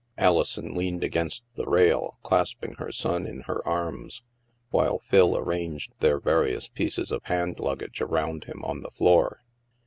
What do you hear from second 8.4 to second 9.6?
him on the floor.